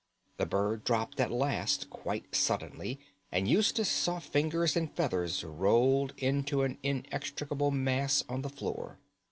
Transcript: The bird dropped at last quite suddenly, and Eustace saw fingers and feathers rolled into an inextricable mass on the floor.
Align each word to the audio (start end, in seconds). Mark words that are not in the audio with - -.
The 0.37 0.47
bird 0.47 0.83
dropped 0.83 1.19
at 1.19 1.31
last 1.31 1.91
quite 1.91 2.33
suddenly, 2.35 2.99
and 3.31 3.47
Eustace 3.47 3.87
saw 3.87 4.17
fingers 4.17 4.75
and 4.75 4.91
feathers 4.91 5.43
rolled 5.43 6.15
into 6.17 6.63
an 6.63 6.79
inextricable 6.81 7.69
mass 7.69 8.23
on 8.27 8.41
the 8.41 8.49
floor. 8.49 8.97